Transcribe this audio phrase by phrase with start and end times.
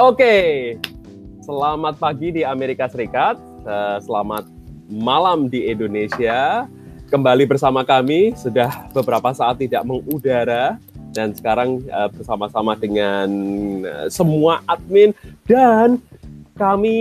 [0.00, 0.80] Oke,
[1.44, 3.36] selamat pagi di Amerika Serikat,
[3.68, 4.48] eh, selamat
[4.88, 6.64] malam di Indonesia.
[7.12, 10.80] Kembali bersama kami, sudah beberapa saat tidak mengudara,
[11.12, 13.28] dan sekarang eh, bersama-sama dengan
[13.84, 15.12] eh, semua admin.
[15.44, 16.00] Dan
[16.56, 16.96] kami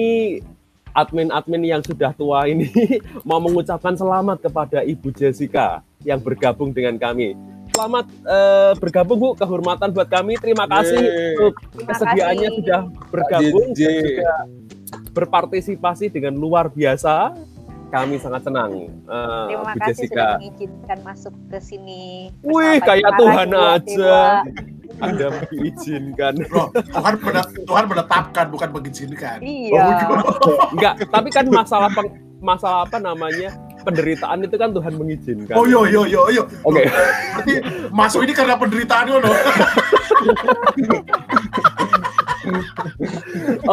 [0.92, 2.68] admin-admin yang sudah tua ini
[3.28, 7.32] mau mengucapkan selamat kepada Ibu Jessica yang bergabung dengan kami
[7.80, 10.36] selamat uh, bergabung Bu, kehormatan buat kami.
[10.36, 11.32] Terima kasih Yeay.
[11.40, 11.54] untuk
[11.88, 12.58] kesediaannya kasih.
[12.60, 14.34] sudah bergabung dan juga
[15.16, 17.32] berpartisipasi dengan luar biasa.
[17.90, 18.92] Kami sangat senang.
[19.08, 20.12] Uh, Terima Bu kasih Jessica.
[20.12, 22.04] sudah mengizinkan masuk ke sini.
[22.44, 24.18] Wih, kayak Tuhan aja.
[25.06, 26.34] Anda mengizinkan.
[26.52, 27.14] Loh, Tuhan,
[27.64, 29.40] Tuhan menetapkan bukan mengizinkan.
[29.40, 30.12] Iya.
[30.12, 32.12] Oh, Enggak, tapi kan masalah peng,
[32.44, 33.56] masalah apa namanya?
[33.84, 35.56] Penderitaan itu kan Tuhan mengizinkan.
[35.58, 36.44] Oh yo yo yo yo.
[36.68, 36.84] Oke.
[36.84, 36.86] Okay.
[36.90, 37.54] Berarti
[37.90, 39.22] masuk ini karena penderitaan loh.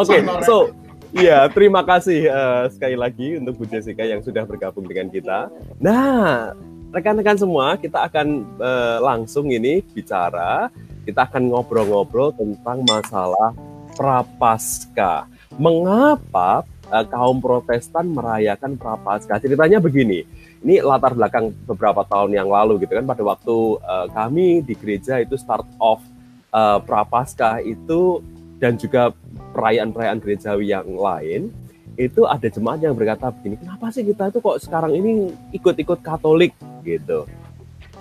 [0.01, 0.71] Oke, so
[1.15, 5.47] Iya, terima kasih uh, sekali lagi untuk Bu Jessica yang sudah bergabung dengan kita.
[5.79, 6.51] Nah,
[6.91, 10.67] rekan-rekan semua, kita akan uh, langsung ini bicara,
[11.07, 13.55] kita akan ngobrol-ngobrol tentang masalah
[13.95, 15.31] prapaskah.
[15.55, 19.39] Mengapa uh, kaum Protestan merayakan Prapaskah.
[19.39, 20.23] Ceritanya begini,
[20.63, 25.21] ini latar belakang beberapa tahun yang lalu gitu kan pada waktu uh, kami di gereja
[25.21, 26.03] itu start off
[26.51, 28.21] uh, Prapaskah itu
[28.57, 29.13] dan juga
[29.53, 31.53] perayaan-perayaan gerejawi yang lain
[31.97, 36.53] itu ada jemaat yang berkata begini, kenapa sih kita itu kok sekarang ini ikut-ikut Katolik
[36.85, 37.25] gitu.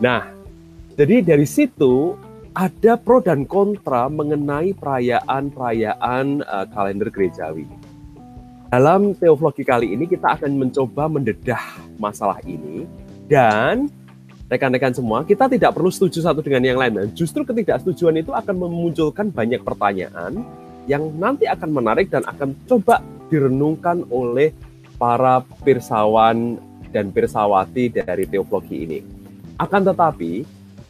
[0.04, 0.28] Nah,
[1.00, 2.12] jadi dari situ
[2.52, 7.64] ada pro dan kontra mengenai perayaan-perayaan uh, kalender gerejawi.
[8.66, 11.62] Dalam teologi kali ini kita akan mencoba mendedah
[12.02, 12.82] masalah ini
[13.30, 13.86] dan
[14.50, 16.92] rekan-rekan semua kita tidak perlu setuju satu dengan yang lain.
[16.98, 20.42] Dan justru ketidaksetujuan itu akan memunculkan banyak pertanyaan
[20.90, 24.50] yang nanti akan menarik dan akan coba direnungkan oleh
[24.98, 26.58] para pirsawan
[26.90, 28.98] dan pirsawati dari teologi ini.
[29.62, 30.42] Akan tetapi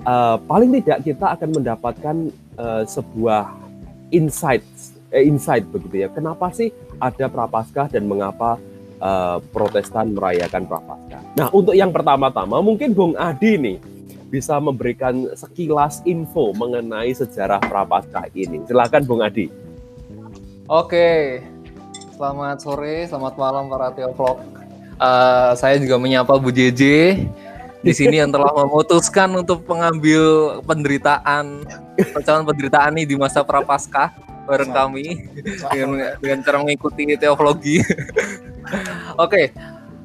[0.05, 2.17] uh, paling tidak kita akan mendapatkan
[2.57, 3.53] uh, sebuah
[4.13, 4.65] insight
[5.13, 6.09] eh, insight begitu ya.
[6.13, 8.61] Kenapa sih ada Prapaskah dan mengapa
[9.01, 11.23] uh, Protestan merayakan Prapaskah.
[11.37, 13.79] Nah, untuk yang pertama-tama mungkin Bung Adi nih
[14.27, 18.65] bisa memberikan sekilas info mengenai sejarah Prapaskah ini.
[18.67, 19.49] Silakan Bung Adi.
[20.67, 21.41] Oke,
[22.19, 24.43] selamat sore, selamat malam para teovlog.
[24.97, 26.83] Uh, saya juga menyapa Bu JJ
[27.85, 31.63] di sini yang telah memutuskan untuk mengambil penderitaan,
[32.17, 35.27] perjalanan penderitaan ini di masa Prapaskah bareng kami
[35.75, 37.83] dengan, dengan cara mengikuti teologi.
[39.19, 39.47] Oke, okay.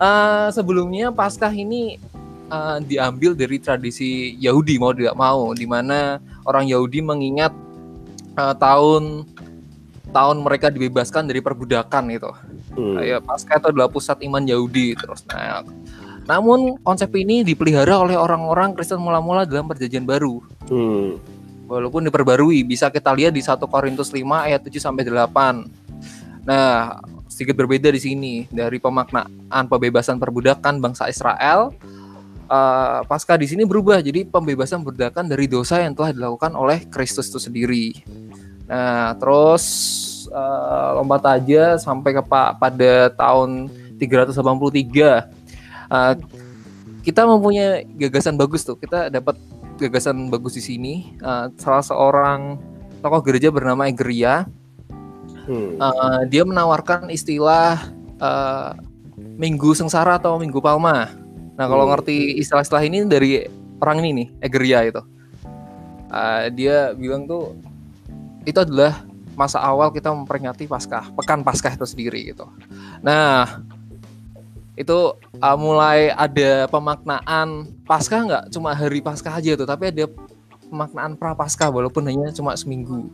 [0.02, 2.02] uh, eh, sebelumnya Paskah ini
[2.50, 7.54] uh, diambil dari tradisi Yahudi mau tidak mau, di mana orang Yahudi mengingat
[8.38, 9.26] uh, tahun
[10.12, 12.32] tahun mereka dibebaskan dari perbudakan itu.
[12.76, 12.98] Hmm.
[13.00, 15.26] Uh, ya, Paskah itu adalah pusat iman Yahudi terus.
[15.30, 15.66] Nah,
[16.30, 20.38] namun konsep ini dipelihara oleh orang-orang Kristen mula-mula dalam perjanjian baru.
[20.70, 21.41] Hmm
[21.72, 26.44] walaupun diperbarui bisa kita lihat di 1 Korintus 5 ayat 7 sampai 8.
[26.44, 27.00] Nah,
[27.32, 31.72] sedikit berbeda di sini dari pemaknaan pembebasan perbudakan bangsa Israel.
[32.52, 37.32] Uh, pasca di sini berubah jadi pembebasan perbudakan dari dosa yang telah dilakukan oleh Kristus
[37.32, 38.04] itu sendiri.
[38.68, 39.64] Nah, terus
[40.28, 44.36] uh, lompat aja sampai ke pada tahun 383.
[45.88, 46.14] Uh,
[47.02, 48.76] kita mempunyai gagasan bagus tuh.
[48.76, 49.40] Kita dapat
[49.82, 50.94] gagasan bagus di sini.
[51.18, 52.62] Uh, salah seorang
[53.02, 54.46] tokoh gereja bernama Egeria.
[55.50, 55.82] Hmm.
[55.82, 57.90] Uh, dia menawarkan istilah
[58.22, 58.78] uh,
[59.18, 61.10] Minggu Sengsara atau Minggu Palma.
[61.58, 61.92] Nah, kalau hmm.
[61.98, 63.32] ngerti istilah-istilah ini dari
[63.82, 65.02] orang ini nih, Egeria itu.
[66.12, 67.58] Uh, dia bilang tuh
[68.46, 72.46] itu adalah masa awal kita memperingati Paskah, pekan Paskah itu sendiri gitu.
[73.02, 73.64] Nah,
[74.80, 75.00] itu
[75.44, 80.08] uh, mulai ada pemaknaan pasca nggak cuma hari pasca aja tuh tapi ada
[80.72, 83.12] pemaknaan prapaskah walaupun hanya cuma seminggu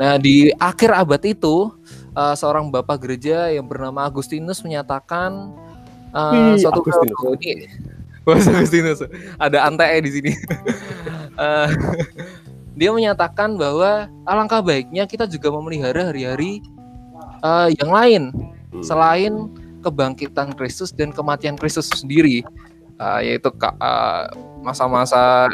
[0.00, 1.68] nah di akhir abad itu
[2.16, 5.52] uh, seorang bapak gereja yang bernama Agustinus menyatakan
[6.16, 7.20] uh, suatu Agustinus.
[7.44, 7.68] ini
[8.26, 9.04] Mas Agustinus
[9.36, 10.32] ada ante di sini
[11.42, 11.68] uh,
[12.72, 16.64] dia menyatakan bahwa alangkah baiknya kita juga memelihara hari-hari
[17.44, 18.22] uh, yang lain
[18.72, 18.80] hmm.
[18.80, 19.52] selain
[19.82, 22.46] kebangkitan Kristus dan kematian Kristus sendiri
[23.02, 24.24] uh, yaitu uh,
[24.62, 25.50] masa-masa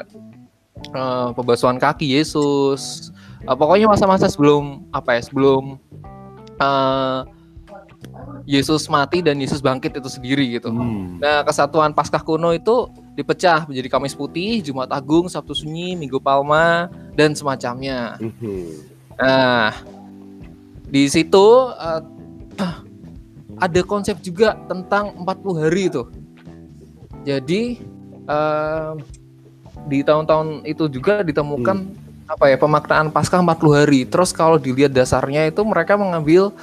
[0.93, 3.11] uh, pembasuhan kaki Yesus
[3.49, 5.81] uh, pokoknya masa-masa sebelum apa ya sebelum
[6.61, 7.25] uh,
[8.49, 10.73] Yesus mati dan Yesus bangkit itu sendiri gitu.
[10.73, 11.21] Hmm.
[11.21, 16.89] Nah, kesatuan Paskah kuno itu dipecah menjadi Kamis Putih, Jumat Agung, Sabtu Sunyi, Minggu Palma
[17.13, 18.17] dan semacamnya.
[18.17, 18.89] Hmm.
[19.21, 19.77] Nah,
[20.89, 21.47] di situ
[21.77, 22.01] uh,
[23.58, 26.02] ada konsep juga tentang 40 hari itu.
[27.26, 27.82] Jadi
[28.31, 28.94] uh,
[29.87, 32.32] di tahun-tahun itu juga ditemukan hmm.
[32.32, 34.00] apa ya pemaknaan Paskah 40 hari.
[34.06, 36.55] Terus kalau dilihat dasarnya itu mereka mengambil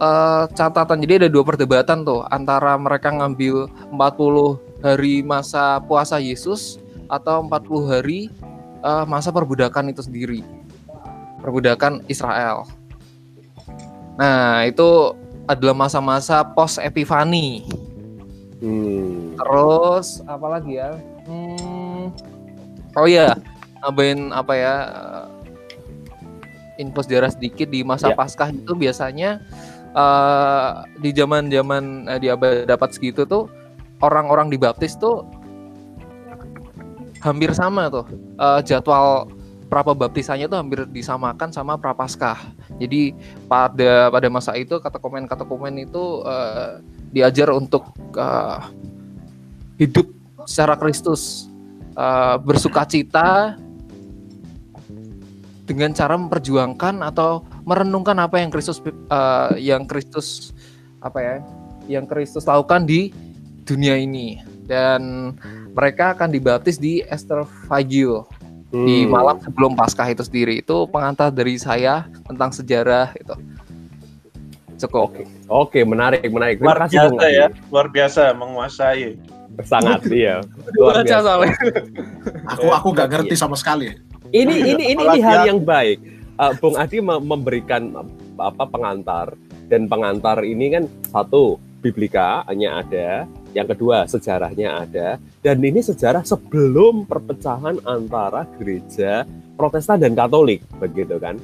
[0.00, 0.98] uh, catatan.
[1.04, 7.92] Jadi ada dua perdebatan tuh antara mereka ngambil 40 hari masa puasa Yesus atau 40
[7.92, 8.32] hari
[8.80, 10.40] uh, masa perbudakan itu sendiri.
[11.40, 12.68] Perbudakan Israel.
[14.20, 15.16] Nah, itu
[15.50, 17.66] adalah masa-masa post Epifani.
[18.62, 19.34] Hmm.
[19.34, 20.94] Terus apa lagi ya?
[21.26, 22.14] Hmm,
[22.94, 23.34] oh ya,
[23.82, 24.74] nambahin apa ya?
[26.78, 28.16] Info sejarah sedikit di masa ya.
[28.16, 29.42] Paskah itu biasanya
[29.92, 33.50] uh, di zaman-zaman uh, di abad dapat segitu tuh
[34.00, 35.26] orang-orang dibaptis tuh
[37.20, 38.08] hampir sama tuh
[38.40, 39.28] uh, jadwal
[39.70, 42.42] prapabaptisannya tuh hampir disamakan sama prapaskah.
[42.82, 43.14] Jadi
[43.46, 46.82] pada pada masa itu kata komen kata komen itu uh,
[47.14, 48.66] diajar untuk uh,
[49.78, 50.10] hidup
[50.44, 51.46] secara Kristus,
[51.94, 53.54] uh, bersukacita
[55.70, 60.50] dengan cara memperjuangkan atau merenungkan apa yang Kristus uh, yang Kristus
[60.98, 61.36] apa ya,
[61.86, 63.14] yang Kristus lakukan di
[63.62, 64.42] dunia ini.
[64.66, 65.34] Dan
[65.74, 68.26] mereka akan dibaptis di Esther Fagio
[68.72, 68.86] hmm.
[68.86, 70.62] di malam sebelum Paskah itu sendiri.
[70.62, 73.34] Itu pengantar dari saya tentang sejarah itu.
[74.80, 75.12] Cukup.
[75.12, 76.56] Oke, Oke menarik, menarik.
[76.56, 79.08] Terima luar kasih biasa ya, luar biasa menguasai.
[79.60, 80.40] Sangat iya.
[80.78, 81.30] Luar biasa.
[82.48, 83.92] aku aku gak ngerti sama sekali.
[84.30, 86.00] Ini ini ini, ini hal yang baik.
[86.40, 87.92] Uh, Bung Adi memberikan
[88.40, 89.36] apa pengantar
[89.68, 95.08] dan pengantar ini kan satu biblika hanya ada yang kedua, sejarahnya ada.
[95.42, 99.26] Dan ini sejarah sebelum perpecahan antara gereja
[99.58, 101.36] Protestan dan Katolik, begitu kan.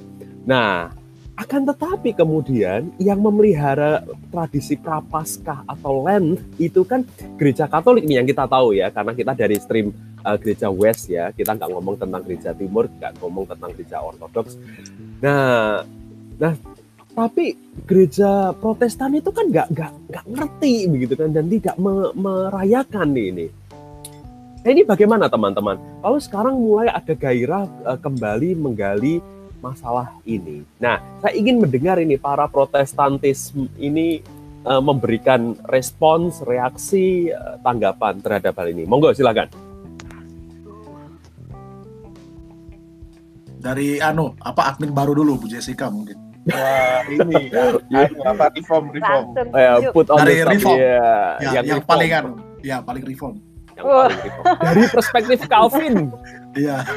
[0.47, 0.95] Nah,
[1.37, 4.01] akan tetapi kemudian yang memelihara
[4.33, 7.05] tradisi prapaskah atau Lent itu kan
[7.37, 9.93] gereja Katolik nih yang kita tahu ya, karena kita dari stream
[10.25, 14.57] uh, gereja West ya, kita nggak ngomong tentang gereja Timur, nggak ngomong tentang gereja Ortodoks.
[15.21, 15.85] Nah,
[16.41, 16.53] nah
[17.17, 17.57] tapi
[17.89, 23.49] gereja Protestan itu kan nggak nggak nggak ngerti begitu kan dan tidak me, merayakan ini.
[24.61, 25.81] Nah, ini bagaimana teman-teman?
[26.05, 29.25] Kalau sekarang mulai ada gairah uh, kembali menggali
[29.65, 30.61] masalah ini.
[30.77, 34.21] Nah, saya ingin mendengar ini para Protestantis ini
[34.69, 38.85] uh, memberikan respons, reaksi, uh, tanggapan terhadap hal ini.
[38.85, 39.49] Monggo silakan.
[43.57, 46.26] Dari anu apa admin baru dulu Bu Jessica mungkin.
[46.47, 47.51] Wah, ini
[48.31, 49.27] apa reform reform.
[49.35, 50.79] Oh, ya, put on Dari reform.
[50.79, 51.11] Ya,
[51.43, 52.25] ya, yang, yang paling kan,
[52.63, 53.43] ya paling reform.
[53.75, 54.57] Yang paling reform.
[54.63, 55.97] Dari perspektif Calvin.
[56.57, 56.89] Iya.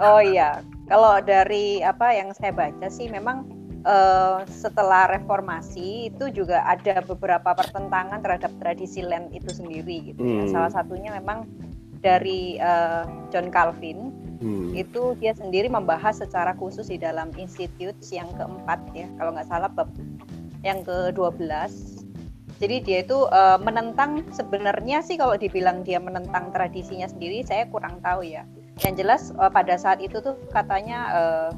[0.00, 3.44] oh iya, kalau dari apa yang saya baca sih memang
[3.84, 10.48] uh, setelah reformasi itu juga ada beberapa pertentangan terhadap tradisi land itu sendiri gitu ya.
[10.48, 10.50] Hmm.
[10.50, 11.44] Salah satunya memang
[12.02, 14.10] dari uh, John Calvin
[14.42, 14.74] hmm.
[14.74, 19.70] itu dia sendiri membahas secara khusus di dalam institut yang keempat ya kalau nggak salah
[19.70, 19.88] bab
[20.66, 21.42] yang ke-12
[22.62, 27.98] jadi dia itu uh, menentang sebenarnya sih kalau dibilang dia menentang tradisinya sendiri saya kurang
[28.02, 28.46] tahu ya
[28.82, 31.50] yang jelas uh, pada saat itu tuh katanya uh,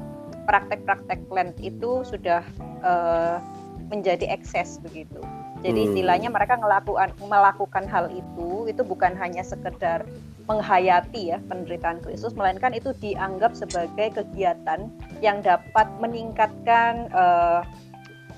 [0.45, 2.45] praktek-praktek land itu sudah
[2.85, 3.41] uh,
[3.89, 5.21] menjadi ekses begitu
[5.61, 5.87] jadi hmm.
[5.93, 10.05] istilahnya mereka melakukan melakukan hal itu itu bukan hanya sekedar
[10.45, 14.89] menghayati ya penderitaan Kristus, melainkan itu dianggap sebagai kegiatan
[15.21, 17.65] yang dapat meningkatkan uh,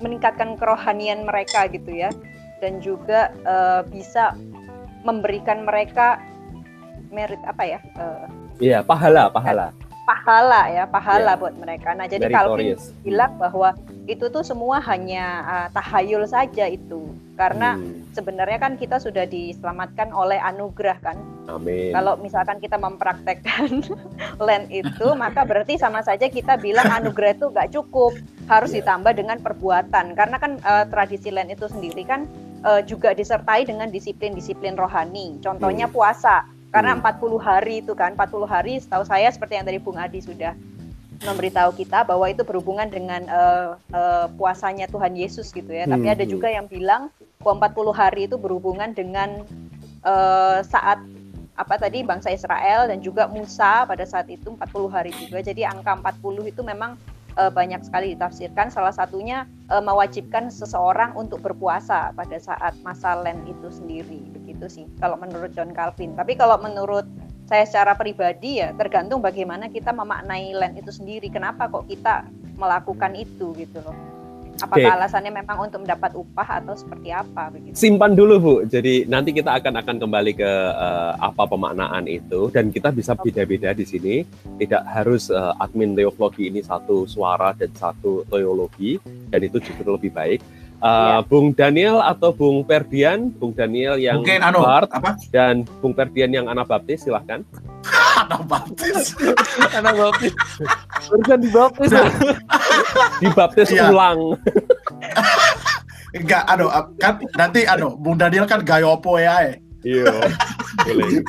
[0.00, 2.08] meningkatkan kerohanian mereka gitu ya,
[2.64, 4.32] dan juga uh, bisa
[5.04, 6.20] memberikan mereka
[7.12, 7.80] merit apa ya?
[7.96, 8.24] Uh,
[8.60, 9.72] iya pahala pahala.
[10.08, 11.40] Pahala ya pahala yeah.
[11.40, 11.92] buat mereka.
[11.92, 12.56] Nah jadi kalau
[13.04, 13.76] bilang bahwa
[14.08, 18.16] itu tuh semua hanya uh, tahayul saja itu karena hmm.
[18.16, 21.20] sebenarnya kan kita sudah diselamatkan oleh anugerah kan.
[21.52, 21.92] Amin.
[21.92, 23.84] Kalau misalkan kita mempraktekkan
[24.48, 28.16] land itu maka berarti sama saja kita bilang anugerah itu nggak cukup
[28.48, 28.80] harus yeah.
[28.80, 32.24] ditambah dengan perbuatan karena kan uh, tradisi land itu sendiri kan
[32.64, 35.36] uh, juga disertai dengan disiplin-disiplin rohani.
[35.44, 35.94] Contohnya hmm.
[35.94, 37.04] puasa karena hmm.
[37.04, 40.52] 40 hari itu kan 40 hari setahu saya seperti yang tadi Bung Adi sudah
[41.18, 45.88] memberitahu kita bahwa itu berhubungan dengan uh, uh, puasanya Tuhan Yesus gitu ya.
[45.88, 45.98] Hmm.
[45.98, 47.10] Tapi ada juga yang bilang
[47.42, 49.42] bahwa 40 hari itu berhubungan dengan
[50.06, 51.02] uh, saat
[51.58, 55.42] apa tadi bangsa Israel dan juga Musa pada saat itu 40 hari juga.
[55.42, 56.94] Jadi angka 40 itu memang
[57.38, 58.68] uh, banyak sekali ditafsirkan.
[58.68, 64.26] Salah satunya uh, mewajibkan seseorang untuk berpuasa pada saat masa Lent itu sendiri.
[64.34, 66.18] Begitu sih kalau menurut John Calvin.
[66.18, 67.06] Tapi kalau menurut
[67.48, 71.30] saya secara pribadi ya tergantung bagaimana kita memaknai land itu sendiri.
[71.30, 72.26] Kenapa kok kita
[72.58, 74.17] melakukan itu gitu loh.
[74.58, 74.96] Apakah Oke.
[74.98, 77.74] alasannya memang untuk mendapat upah atau seperti apa begitu?
[77.74, 78.54] simpan dulu Bu.
[78.64, 83.70] Jadi nanti kita akan akan kembali ke eh, apa pemaknaan itu dan kita bisa beda-beda
[83.70, 84.14] di sini.
[84.58, 88.98] Tidak harus eh, admin teologi ini satu suara dan satu teologi
[89.30, 90.40] dan itu justru lebih baik.
[90.78, 91.26] Eh, Iya.
[91.26, 95.18] Bung Daniel atau Bung Perdian, Bung Daniel yang Mungkin anu Bart apa?
[95.30, 97.42] dan Bung Perdian yang Anabaptis silahkan.
[98.28, 99.16] Anak baptis.
[99.78, 100.34] Anak baptis.
[101.08, 101.90] Barusan dibaptis.
[101.90, 102.12] Nah.
[103.18, 103.88] Dibaptis Iya.
[103.88, 104.36] ulang.
[106.10, 109.48] Enggak, anu kan nanti anu Bung Daniel kan gayopo ya.
[109.48, 109.56] eh.
[109.80, 110.12] Iya.
[110.84, 111.24] Boleh.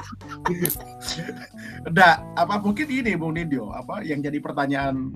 [1.89, 5.15] Nah, apa mungkin ini Bung Nindyo, apa yang jadi pertanyaan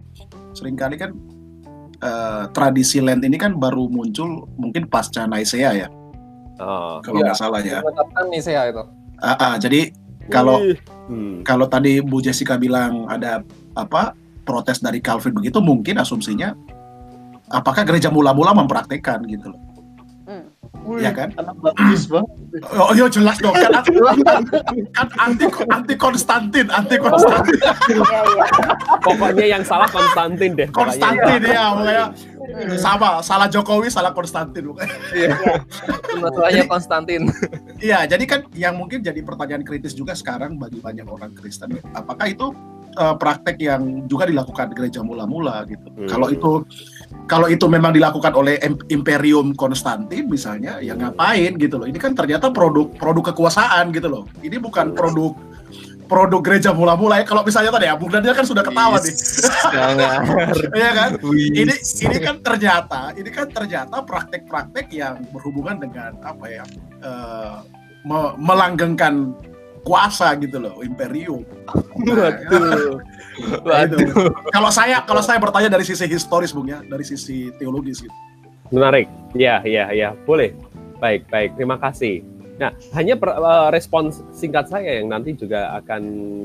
[0.54, 1.12] sering kali kan
[2.00, 5.88] eh, tradisi Lent ini kan baru muncul mungkin pasca Naisea ya,
[6.60, 7.00] Oh.
[7.02, 7.25] kalau Iya.
[7.28, 7.80] nggak salah ya.
[8.40, 8.84] Saya itu.
[9.20, 9.92] Ah, ah, jadi
[10.30, 10.60] kalau.
[11.03, 11.44] Hmm.
[11.44, 13.44] kalau tadi Bu Jessica bilang ada
[13.75, 14.15] apa
[14.48, 16.56] protes dari Calvin begitu, mungkin asumsinya
[17.50, 19.60] apakah gereja mula-mula mempraktekkan gitu loh,
[20.24, 20.48] Hmm.
[20.96, 21.27] ya kan?
[21.36, 22.24] Anak baptis bang.
[22.72, 23.84] Oh iya jelas dong kan,
[24.96, 27.60] kan anti anti Konstantin, anti Konstantin,
[27.92, 28.46] Iya iya.
[29.00, 30.68] Pokoknya yang salah Konstantin deh.
[30.68, 30.75] pokoknya.
[30.88, 32.06] Konstantin ya, makanya
[32.53, 32.77] Hmm.
[32.77, 34.69] sama salah Jokowi, salah Konstantin.
[34.69, 34.93] pokoknya.
[35.17, 35.36] Iya.
[36.24, 37.22] Masalahnya Konstantin.
[37.81, 42.29] Iya, jadi kan yang mungkin jadi pertanyaan kritis juga sekarang bagi banyak orang Kristen, apakah
[42.29, 42.53] itu
[42.93, 45.89] eh, praktek yang juga dilakukan di gereja mula-mula gitu?
[45.98, 46.05] Hmm.
[46.07, 46.51] Kalau itu
[47.25, 51.88] kalau itu memang dilakukan oleh Im- Imperium Konstantin misalnya, ya ngapain gitu loh?
[51.89, 54.24] Ini kan ternyata produk produk kekuasaan gitu loh.
[54.45, 55.33] Ini bukan produk
[56.05, 57.25] produk gereja mula-mula ya.
[57.25, 59.15] Kalau misalnya tadi ya, Bung Daniel kan sudah ketawa nih.
[60.77, 61.10] Iya kan?
[61.33, 61.74] Ini
[62.05, 66.63] ini kan ternyata ini kan ternyata praktek-praktek yang berhubungan dengan apa ya
[67.01, 67.55] eh,
[68.05, 69.33] me- melanggengkan
[69.83, 71.43] kuasa gitu loh imperium.
[71.67, 71.75] Nah,
[72.07, 73.00] Waduh.
[73.65, 73.98] Nah, itu.
[74.53, 78.13] Kalau saya kalau saya bertanya dari sisi historis bung ya, dari sisi teologis gitu.
[78.69, 79.10] Menarik.
[79.33, 80.13] Ya, ya, ya.
[80.29, 80.53] Boleh.
[81.01, 81.57] Baik, baik.
[81.57, 82.22] Terima kasih.
[82.53, 86.01] Nah, hanya per- eh, respons singkat saya yang nanti juga akan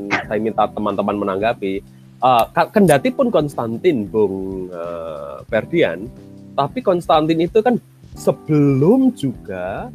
[0.08, 1.74] saya minta teman-teman menanggapi.
[2.18, 6.08] Eh, ka- kendati pun Konstantin, Bung eh, Ferdian,
[6.56, 7.76] tapi Konstantin itu kan
[8.16, 9.92] sebelum juga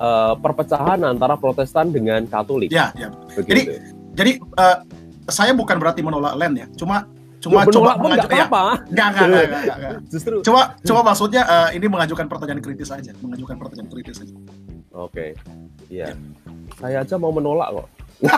[0.00, 2.72] eh, perpecahan antara Protestan dengan Katolik.
[2.72, 3.12] Ya, ya.
[3.36, 3.76] begitu.
[4.16, 4.76] Jadi eh,
[5.30, 7.06] saya bukan berarti menolak land ya, cuma
[7.40, 8.64] cuma Loh, coba mengajukan ya, apa-apa.
[8.90, 9.92] enggak, enggak, enggak, enggak, enggak.
[10.10, 10.36] Justru.
[10.42, 14.34] Cuma cuma maksudnya eh, ini mengajukan pertanyaan kritis aja, mengajukan pertanyaan kritis aja.
[15.00, 15.32] Oke.
[15.88, 16.12] Iya.
[16.76, 17.88] Saya aja mau menolak kok.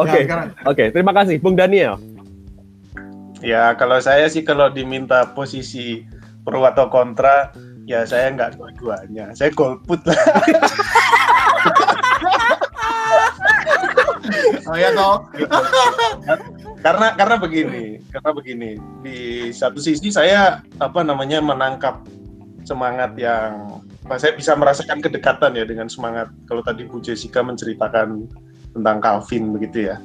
[0.00, 0.18] Oke.
[0.30, 1.98] Nah, Oke, terima kasih Bung Daniel.
[3.40, 6.04] Ya kalau saya sih kalau diminta posisi
[6.44, 7.50] pro atau kontra,
[7.88, 9.32] ya saya nggak dua-duanya.
[9.34, 10.16] Saya golput lah.
[14.70, 15.26] Oh ya toh.
[16.84, 18.70] karena karena begini, karena begini.
[19.02, 22.06] Di satu sisi saya apa namanya menangkap
[22.70, 23.82] semangat yang
[24.14, 28.30] saya bisa merasakan kedekatan ya dengan semangat kalau tadi Bu Jessica menceritakan
[28.70, 29.98] tentang Calvin begitu ya.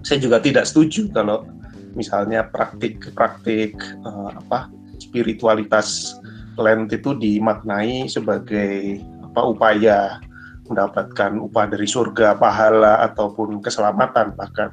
[0.00, 1.44] Saya juga tidak setuju kalau
[1.92, 6.16] misalnya praktik-praktik eh, apa spiritualitas
[6.54, 10.22] Lent itu dimaknai sebagai apa upaya
[10.70, 14.70] mendapatkan upah dari surga, pahala ataupun keselamatan bahkan.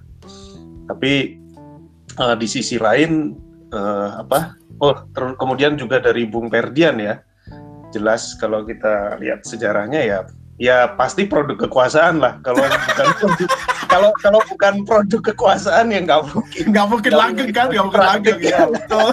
[0.88, 1.42] Tapi
[2.16, 3.36] eh, di sisi lain
[3.74, 4.61] eh, apa?
[4.80, 4.96] Oh,
[5.36, 7.20] kemudian juga dari Bung Perdian ya.
[7.92, 10.20] Jelas kalau kita lihat sejarahnya ya
[10.62, 13.50] ya pasti produk kekuasaan lah kalau bukan produk,
[13.92, 18.40] kalau kalau bukan produk kekuasaan ya nggak mungkin Nggak mungkin langgeng kan, nggak mungkin langgeng
[18.46, 18.70] ya.
[18.70, 19.10] Betul.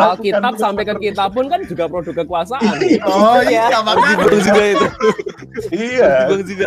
[0.00, 2.80] Alkitab sampai ke kita pun kan juga produk kekuasaan.
[3.04, 4.16] Oh iya, makanya.
[4.16, 4.86] Bang juga itu.
[5.92, 6.66] iya Bang juga.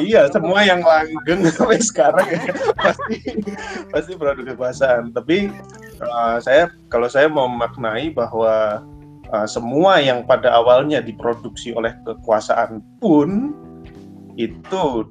[0.00, 2.40] Iya semua yang langgeng sampai sekarang ya
[2.80, 3.16] pasti
[3.92, 5.52] pasti produk kekuasaan tapi
[6.00, 8.80] uh, saya kalau saya mau memaknai bahwa
[9.30, 13.54] uh, semua yang pada awalnya diproduksi oleh kekuasaan pun
[14.36, 15.08] itu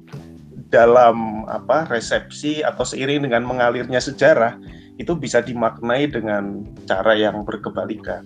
[0.70, 4.58] dalam apa resepsi atau seiring dengan mengalirnya sejarah
[4.96, 8.24] itu bisa dimaknai dengan cara yang berkebalikan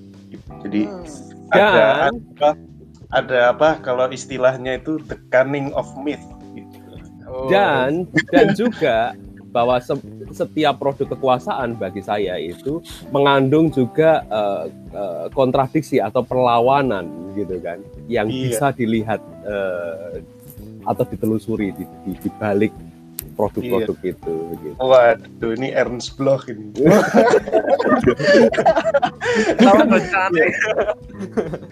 [0.63, 1.05] jadi Hmm.
[1.51, 2.51] ada Dan apa
[3.11, 6.23] ada apa kalau istilahnya itu the cunning of myth
[6.55, 6.79] gitu.
[7.51, 9.19] dan dan juga
[9.51, 9.99] bahwa se-
[10.31, 17.79] setiap produk kekuasaan bagi saya itu mengandung juga eh, eh, kontradiksi atau perlawanan gitu kan
[18.07, 18.39] yang Iya.
[18.51, 20.23] bisa dilihat eh,
[20.87, 22.73] atau ditelusuri di, di, di balik
[23.37, 24.77] produk-produk itu gitu.
[24.77, 26.69] Waduh, ini Ernst Bloch ini.
[29.61, 30.45] Tahu bencana.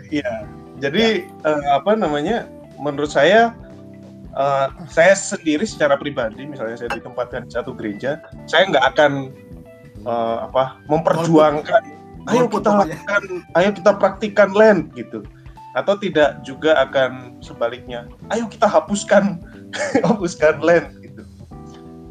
[0.08, 0.32] Iya.
[0.80, 2.48] Jadi eh, apa namanya?
[2.78, 3.52] Menurut saya
[4.34, 9.12] eh, saya sendiri secara pribadi, misalnya saya ditempatkan di satu gereja, saya nggak akan
[10.04, 11.82] eh, apa memperjuangkan
[12.28, 12.92] ayo kita namanya.
[12.92, 13.22] lakukan
[13.56, 15.24] ayo kita praktikkan land gitu
[15.72, 19.40] atau tidak juga akan sebaliknya ayo kita hapuskan
[20.08, 21.24] hapuskan land gitu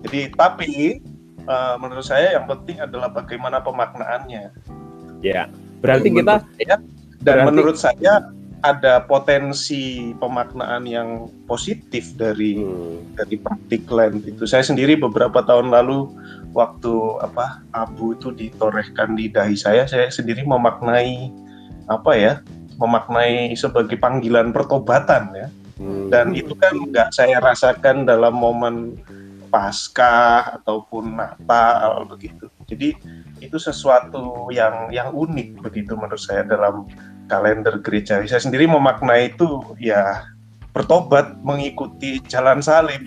[0.09, 1.05] jadi tapi
[1.45, 4.49] eh, menurut saya yang penting adalah bagaimana pemaknaannya
[5.21, 5.49] Ya.
[5.81, 6.77] Berarti kita dan
[7.21, 8.29] Berarti- menurut saya
[8.65, 14.49] ada potensi pemaknaan yang positif dari Hmm, dari praktik land itu.
[14.49, 16.09] Saya sendiri beberapa tahun lalu
[16.57, 21.29] waktu apa abu itu ditorehkan di dahi saya, saya sendiri memaknai
[21.85, 22.33] apa ya,
[22.81, 25.47] memaknai sebagai panggilan pertobatan ya.
[25.77, 26.09] hmm.
[26.09, 28.97] Dan itu kan nggak saya rasakan dalam momen
[29.47, 32.51] Paskah ataupun Natal begitu.
[32.67, 32.99] Jadi
[33.39, 36.83] itu sesuatu yang yang unik begitu menurut saya dalam
[37.27, 38.23] kalender gereja.
[38.25, 40.25] Saya sendiri memaknai itu ya
[40.71, 43.03] bertobat mengikuti jalan salib.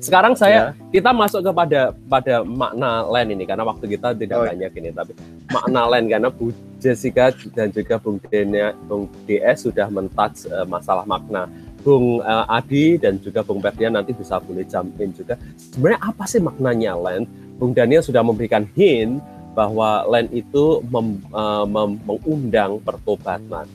[0.00, 4.72] Sekarang saya kita masuk kepada pada makna lain ini karena waktu kita tidak Oh, banyak
[4.80, 5.12] ini tapi
[5.52, 11.04] makna lain karena Bu Jessica dan juga Bung Dena, Bung DS sudah mentouch eh, masalah
[11.04, 11.52] makna.
[11.84, 15.36] Bung eh, Adi dan juga Bung Ferdian nanti bisa boleh jump in juga.
[15.60, 17.28] Sebenarnya apa sih maknanya land?
[17.60, 19.20] Bung Daniel sudah memberikan hint
[19.50, 23.66] bahwa land itu mem- eh, mem- mengundang pertobatan.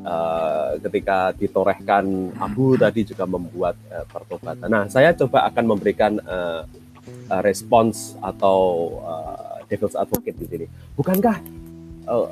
[0.00, 4.68] Eh, ketika ditorehkan abu tadi juga membuat eh, pertobatan.
[4.68, 6.62] Nah, saya coba akan memberikan eh,
[7.28, 8.58] eh, respons atau
[8.96, 10.66] eh, devil's advocate di sini.
[10.96, 11.36] Bukankah
[12.08, 12.28] eh,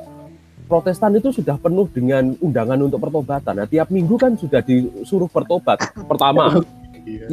[0.68, 3.56] Protestan itu sudah penuh dengan undangan untuk pertobatan?
[3.56, 5.80] Nah, tiap minggu kan sudah disuruh bertobat.
[5.96, 6.60] Pertama,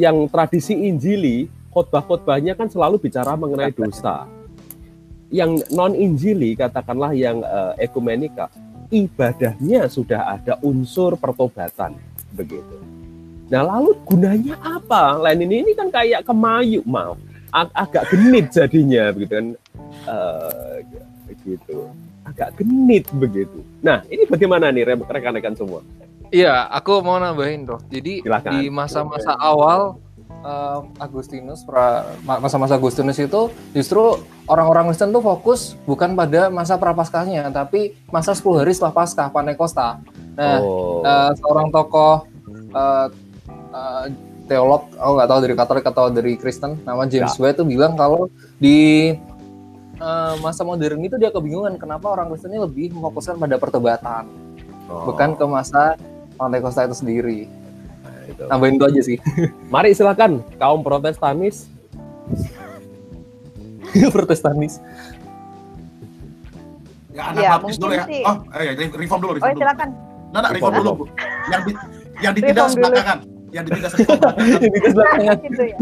[0.00, 4.24] yang tradisi Injili, khotbah-khotbahnya kan selalu bicara mengenai dosa.
[5.28, 8.46] Yang non Injili, katakanlah yang eh, ekumenika,
[8.88, 11.98] ibadahnya sudah ada unsur pertobatan
[12.32, 12.78] begitu.
[13.46, 15.18] Nah lalu gunanya apa?
[15.18, 17.18] Lain ini ini kan kayak kemayu maaf,
[17.50, 19.46] Ag- agak genit jadinya begitu kan,
[20.06, 20.78] Eh,
[21.42, 21.90] gitu,
[22.22, 23.62] agak genit begitu.
[23.80, 25.82] Nah ini bagaimana nih re- rekan-rekan semua?
[26.30, 27.82] Iya, aku mau nambahin Prof.
[27.86, 28.50] Jadi Silakan.
[28.50, 29.94] di masa-masa awal
[31.00, 37.98] Agustinus, pra- masa-masa Agustinus itu justru orang-orang Kristen tuh fokus bukan pada masa prapaskahnya, tapi
[38.08, 40.00] masa 10 hari setelah Paskah, Panekosta.
[40.36, 43.06] Nah, oh, eh, seorang tokoh eh,
[43.74, 44.04] eh,
[44.46, 48.30] teolog, aku nggak tahu dari Katolik atau dari Kristen, nama James White itu bilang kalau
[48.62, 49.12] di
[49.98, 54.30] eh, masa modern itu dia kebingungan kenapa orang Kristen ini lebih memfokuskan pada pertobatan,
[54.86, 55.98] oh, bukan ke masa
[56.36, 57.65] Pantekosta itu sendiri.
[58.26, 58.42] Itu.
[58.46, 59.16] Nambahin itu aja sih.
[59.74, 61.70] Mari silakan kaum Protestanis.
[64.14, 64.82] Protestanis.
[67.10, 68.04] Ya, anak Ya, baptis dulu ya.
[68.04, 68.22] sih.
[68.22, 69.62] Oh, eh, ya, reform dulu, Oh reform dulu.
[69.64, 69.88] silakan.
[70.28, 71.04] Nah, nah, reform Reform dulu.
[71.48, 71.72] Yang di,
[72.20, 72.84] yang ditindas Reform dulu.
[72.84, 73.18] belakangan.
[73.48, 74.20] Yang ditindas reform
[74.92, 75.36] belakangan.
[75.40, 75.76] gitu ya.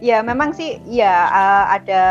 [0.00, 2.02] ya memang sih ya eh, ada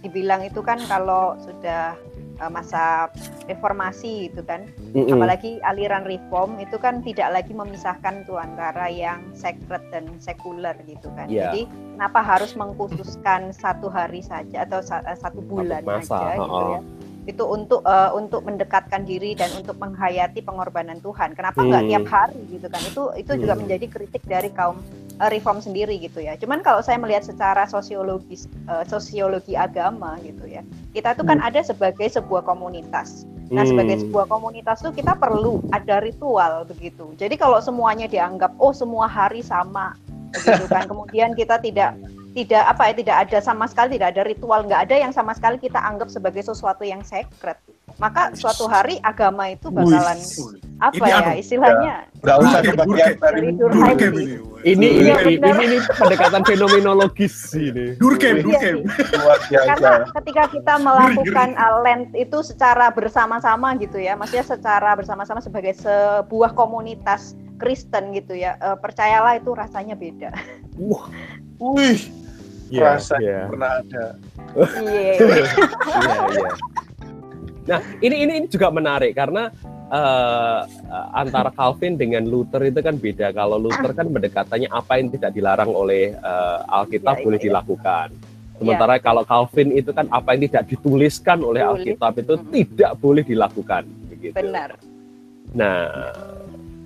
[0.00, 1.98] dibilang itu kan kalau sudah
[2.38, 3.10] eh, masa
[3.44, 5.10] reformasi itu kan Mm-mm.
[5.10, 11.10] apalagi aliran reform itu kan tidak lagi memisahkan tuh antara yang sacred dan sekuler gitu
[11.12, 11.50] kan Iya.
[11.50, 11.60] jadi
[11.94, 16.80] kenapa harus mengkhususkan satu hari saja atau sa- eh, satu bulan masa, aja gitu ya
[17.28, 21.90] itu untuk eh, untuk mendekatkan diri dan untuk menghayati pengorbanan Tuhan kenapa nggak Hmm.
[21.92, 23.68] tiap hari gitu kan itu itu juga Hmm.
[23.68, 24.80] menjadi kritik dari kaum
[25.20, 30.48] eh, reform sendiri gitu ya cuman kalau saya melihat secara sosiologis eh, sosiologi agama gitu
[30.48, 30.64] ya
[30.96, 34.04] kita itu kan ada sebagai sebuah komunitas Nah, sebagai Hmm.
[34.12, 37.16] sebuah komunitas tuh kita perlu ada ritual begitu.
[37.16, 39.96] Jadi kalau semuanya dianggap oh semua hari sama
[40.36, 40.84] begitu kan.
[40.84, 41.96] Kemudian kita tidak
[42.36, 45.56] tidak apa ya tidak ada sama sekali tidak ada ritual, nggak ada yang sama sekali
[45.56, 47.56] kita anggap sebagai sesuatu yang sacred.
[47.96, 50.20] Maka suatu hari agama itu bakalan
[50.78, 53.14] apa Ini ya anu, istilahnya Nggak usah kebagian
[53.58, 53.98] Durkheim.
[53.98, 54.36] dari ini.
[54.62, 57.94] ini ini, Iya, ini, ini, ini pendekatan fenomenologis ini.
[57.98, 58.74] Iya sih.
[59.18, 59.66] luar biasa.
[59.74, 65.74] karena ketika kita melakukan uh, land itu secara bersama-sama gitu ya, maksudnya secara bersama-sama sebagai
[65.78, 70.30] sebuah komunitas Kristen gitu ya, eh, percayalah itu rasanya beda.
[70.78, 71.10] Wah,
[71.58, 71.98] Wih,
[72.70, 73.50] iya, rasa iya.
[73.50, 74.04] pernah ada.
[74.78, 75.14] Iya.
[75.98, 76.50] Iya, iya.
[77.68, 79.52] Nah, ini ini ini juga menarik karena
[79.92, 80.60] eh,
[81.12, 83.28] antara Calvin dengan Luther itu kan beda.
[83.36, 87.46] Kalau Luther kan pendekatannya apa yang tidak dilarang oleh eh, Alkitab Iya, boleh iya.
[87.52, 88.08] dilakukan.
[88.58, 91.78] Sementara kalau Calvin itu kan apa yang tidak dituliskan oleh Boleh.
[91.78, 92.46] Alkitab itu Mm.
[92.50, 93.82] tidak boleh dilakukan.
[94.10, 94.34] Begitu.
[94.34, 94.70] Benar.
[95.54, 95.86] Nah,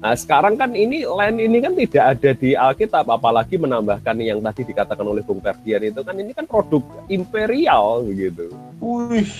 [0.02, 4.66] nah, sekarang kan ini lain ini kan tidak ada di Alkitab, apalagi menambahkan yang tadi
[4.66, 8.50] dikatakan oleh Bung Ferdian itu kan ini kan produk imperial begitu.
[8.82, 9.30] Wih.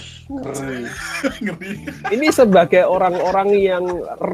[2.09, 3.85] Ini sebagai orang-orang yang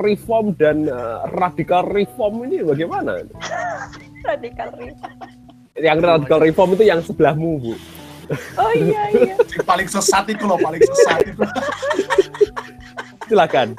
[0.04, 3.24] reform dan eh, radikal reform ini bagaimana?
[4.22, 4.98] Radikal Rif.
[5.78, 7.72] Yang radikal reform itu yang sebelahmu, Bu.
[8.60, 9.34] Oh iya iya.
[9.40, 11.42] Yang paling sesat itu loh, paling sesat itu.
[13.24, 13.72] Silakan.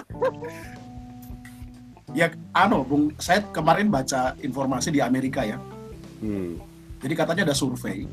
[2.14, 5.58] Ya, anu, Bung, saya kemarin baca informasi di Amerika ya.
[6.20, 6.60] Hmm.
[7.00, 8.06] Jadi katanya ada survei.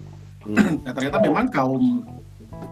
[0.46, 0.78] Hmm.
[0.86, 2.06] Nah, ternyata memang kaum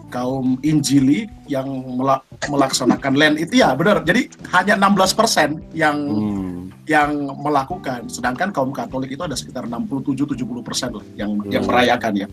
[0.09, 4.01] kaum Injili yang mela- melaksanakan land itu ya benar.
[4.07, 6.71] Jadi hanya 16% yang Hmm.
[6.85, 7.11] yang
[7.41, 11.51] melakukan, sedangkan kaum Katolik itu ada sekitar 67-70 persen lah yang Hmm.
[11.51, 12.27] yang merayakan ya.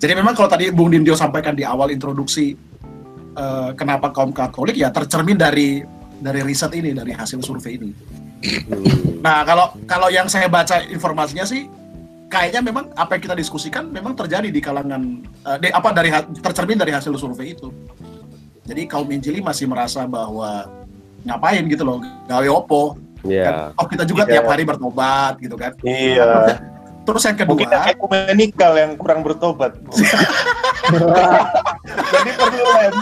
[0.00, 2.54] Jadi memang kalau tadi Bung Dindio sampaikan di awal introduksi
[3.36, 5.84] eh, kenapa kaum Katolik ya tercermin dari
[6.16, 7.92] dari riset ini, dari hasil survei ini.
[8.46, 9.20] Hmm.
[9.20, 11.66] Nah kalau kalau yang saya baca informasinya sih
[12.26, 16.76] kayaknya memang apa yang kita diskusikan memang terjadi di kalangan eh, di- apa dari tercermin
[16.76, 17.70] dari hasil survei itu.
[18.66, 20.66] Jadi kaum Injili masih merasa bahwa
[21.22, 23.42] ngapain gitu loh, gawe opo, Ya.
[23.42, 24.38] kan, oh kita juga Iya.
[24.38, 25.70] tiap hari bertobat gitu kan.
[25.82, 26.58] Iya.
[27.02, 29.78] Terus yang Mungkin kedua, ekumenikal yang kurang bertobat.
[32.10, 32.94] Jadi perlu lem.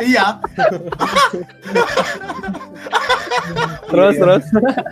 [0.00, 0.40] iya.
[3.92, 4.20] Terus Iya.
[4.22, 4.44] terus.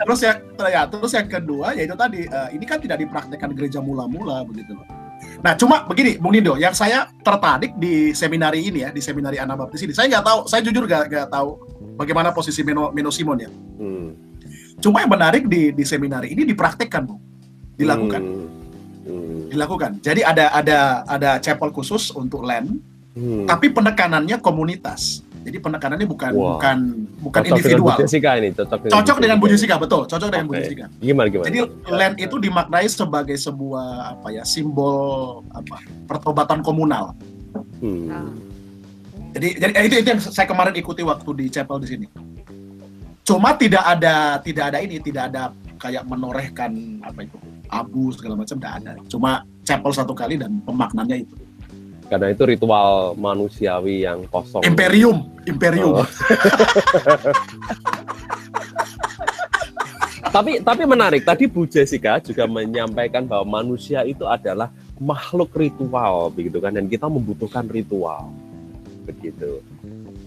[0.05, 0.37] Terus yang
[0.69, 4.87] ya, terus yang kedua yaitu tadi eh, ini kan tidak dipraktekkan gereja mula-mula begitu loh.
[5.43, 9.83] Nah, cuma begini, Bung Nindo, yang saya tertarik di seminari ini ya, di seminari Anabaptis
[9.83, 11.49] ini, saya nggak tahu, saya jujur nggak nggak tahu
[11.95, 13.51] bagaimana posisi Meno, Meno Simon ya.
[13.51, 14.15] Hmm.
[14.83, 17.23] Cuma yang menarik di di seminari ini dipraktekkan, Bung,
[17.79, 18.47] dilakukan, Hmm.
[19.07, 19.41] Hmm.
[19.51, 19.91] dilakukan.
[20.03, 22.79] Jadi ada ada ada chapel khusus untuk land,
[23.15, 23.47] Hmm.
[23.47, 25.23] tapi penekanannya komunitas.
[25.43, 26.57] Jadi penekanannya bukan Wah.
[26.57, 26.79] bukan
[27.19, 27.97] bukan Cocok dengan individual.
[27.99, 29.47] Bu Jessica ini, cocok dengan Cocok dengan Bu
[29.83, 30.03] betul.
[30.07, 30.59] Cocok dengan Bu Oke.
[30.63, 30.87] Jessica.
[31.03, 31.47] Gimana gimana?
[31.51, 31.59] Jadi
[31.91, 33.87] land itu dimaknai sebagai sebuah
[34.19, 37.19] apa ya simbol apa pertobatan komunal.
[37.83, 38.39] Hmm.
[39.33, 42.07] Jadi jadi eh, itu itu yang saya kemarin ikuti waktu di chapel di sini.
[43.27, 45.51] Cuma tidak ada tidak ada ini tidak ada
[45.83, 48.93] kayak menorehkan apa itu abu segala macam tidak ada.
[49.11, 51.35] Cuma chapel satu kali dan pemaknanya itu
[52.13, 54.61] Karena itu ritual manusiawi yang kosong.
[54.69, 56.05] imperium imperium.
[56.05, 56.09] Oh.
[60.37, 64.69] tapi tapi menarik tadi Bu Jessica juga menyampaikan bahwa manusia itu adalah
[65.01, 68.29] makhluk ritual begitu kan dan kita membutuhkan ritual
[69.09, 69.65] begitu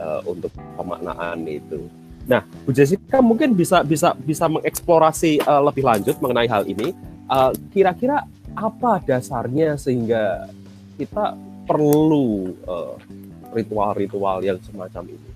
[0.02, 1.86] eh, untuk pemaknaan itu.
[2.26, 6.98] Nah, Bu Jessica mungkin bisa bisa bisa mengeksplorasi eh, lebih lanjut mengenai hal ini.
[7.30, 8.26] Eh, Kira-kira
[8.58, 10.50] apa dasarnya sehingga
[10.95, 12.95] kita perlu eh,
[13.51, 15.30] ritual-ritual yang semacam ini?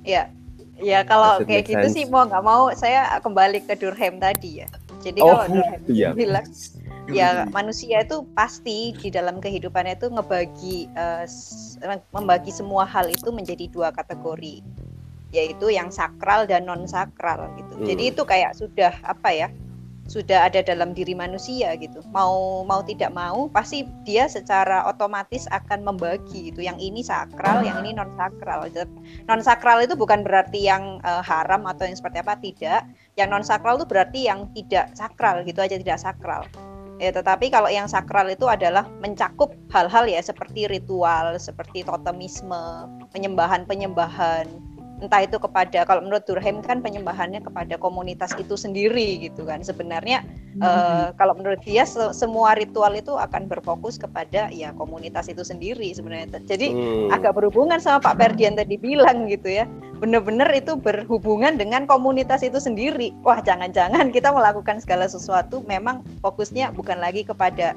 [0.00, 0.32] Ya,
[0.80, 1.96] ya kalau kayak gitu sense?
[1.96, 4.68] sih mau nggak mau saya kembali ke Durkheim tadi ya.
[5.00, 6.10] Jadi Oh, kalau Durkheim iya.
[6.12, 6.46] bilang
[7.10, 11.76] ya manusia itu pasti di dalam kehidupannya itu ngebagi eh, s-
[12.12, 14.62] membagi semua hal itu menjadi dua kategori
[15.30, 17.74] yaitu yang sakral dan non sakral gitu.
[17.78, 17.86] Hmm.
[17.86, 19.48] Jadi itu kayak sudah apa ya?
[20.10, 22.02] Sudah ada dalam diri manusia gitu.
[22.10, 26.66] Mau mau tidak mau pasti dia secara otomatis akan membagi gitu.
[26.66, 28.66] Yang ini sakral, yang ini non sakral.
[29.30, 32.90] Non sakral itu bukan berarti yang eh, haram atau yang seperti apa tidak.
[33.14, 36.42] Yang non sakral itu berarti yang tidak sakral gitu aja tidak sakral.
[37.00, 42.84] Ya, tetapi kalau yang sakral itu adalah mencakup hal-hal ya seperti ritual, seperti totemisme,
[43.16, 44.44] penyembahan-penyembahan.
[45.00, 49.64] Entah itu kepada kalau menurut Durkheim kan penyembahannya kepada komunitas itu sendiri gitu kan.
[49.64, 50.20] Sebenarnya
[50.60, 55.88] eh, kalau menurut dia se- semua ritual itu akan berfokus kepada ya komunitas itu sendiri
[55.96, 56.36] sebenarnya.
[56.44, 57.16] Jadi Hmm.
[57.16, 59.64] agak berhubungan sama Pak Ferdian tadi bilang gitu ya.
[60.00, 63.12] Benar-benar itu berhubungan dengan komunitas itu sendiri.
[63.24, 67.72] Wah, jangan-jangan kita melakukan segala sesuatu memang fokusnya bukan lagi kepada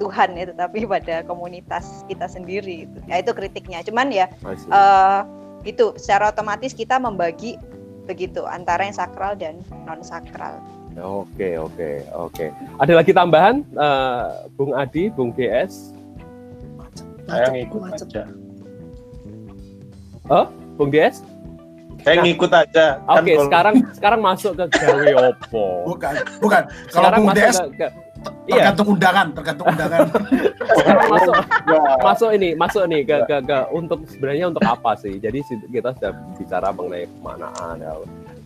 [0.00, 2.98] Tuhan ya, tetapi pada komunitas kita sendiri gitu.
[3.06, 3.84] Ya itu kritiknya.
[3.84, 4.26] Cuman ya
[4.72, 7.56] I itu secara otomatis kita membagi
[8.04, 10.60] begitu antara yang sakral dan non sakral.
[10.94, 12.46] Oke, oke, oke.
[12.78, 14.24] Ada lagi tambahan, eh,
[14.54, 15.90] Bung Adi, Bung GS,
[17.24, 18.22] Saya ngikut aja.
[20.76, 21.24] Bung GS?
[22.04, 22.24] Saya Nah.
[22.28, 22.86] ngikut aja.
[23.00, 25.66] Kan Oke, kalau- sekarang sekarang masuk ke gawe opo.
[25.88, 26.62] Bukan, bukan.
[26.68, 27.86] Kalau Sekarang Bung masuk Des ke,
[28.46, 30.00] iya, tergantung undangan, tergantung undangan.
[31.14, 31.34] masuk
[32.00, 35.16] masuk ini, masuk nih ke, ke, ke untuk sebenarnya untuk apa sih?
[35.18, 37.92] Jadi kita sudah bicara mengenai pemaknaan, ya.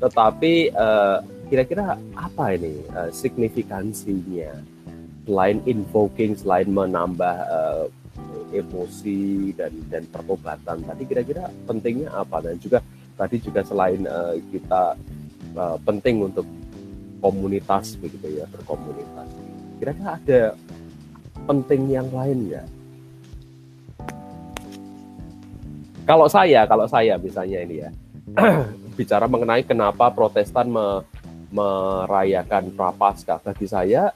[0.02, 1.16] tetapi eh,
[1.48, 4.52] kira-kira apa ini eh, signifikansinya
[5.28, 7.84] selain invoking, selain menambah eh,
[8.48, 12.80] emosi dan dan pertobatan tadi kira-kira pentingnya apa dan juga
[13.18, 14.96] tadi juga selain eh, kita
[15.52, 16.46] eh, penting untuk
[17.18, 19.28] komunitas begitu ya berkomunitas
[19.78, 20.42] kira-kira ada
[21.46, 22.66] penting yang lain nggak?
[26.08, 27.90] Kalau saya, kalau saya misalnya ini ya
[28.98, 31.04] bicara mengenai kenapa Protestan me-
[31.48, 34.12] merayakan Prapaskah bagi saya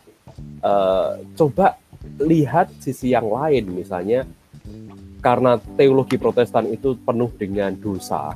[0.60, 1.80] eh, coba
[2.20, 4.28] lihat sisi yang lain misalnya
[5.22, 8.34] karena teologi Protestan itu penuh dengan dosa.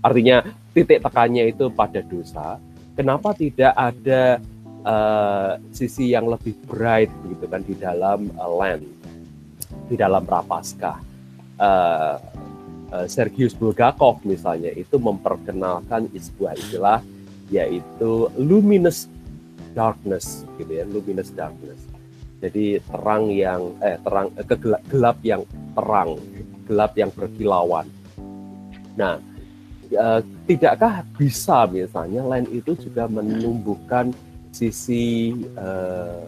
[0.00, 0.40] Artinya
[0.72, 2.56] titik tekannya itu pada dosa.
[2.96, 4.40] Kenapa tidak ada
[4.88, 8.88] uh, sisi yang lebih bright gitu kan di dalam uh, land,
[9.92, 10.96] di dalam Prapaskah?
[11.58, 12.16] Uh,
[12.94, 17.00] uh, Sergius Bulgakov misalnya itu memperkenalkan sebuah istilah
[17.48, 19.08] yaitu luminous
[19.72, 21.80] darkness gitu ya, luminous darkness.
[22.38, 25.42] Jadi terang yang eh terang eh, kegelap gelap yang
[25.74, 26.10] terang,
[26.70, 27.86] gelap yang berkilauan.
[28.94, 29.18] Nah,
[29.90, 34.14] eh, tidakkah bisa misalnya lain itu juga menumbuhkan
[34.58, 36.22] sisi eh,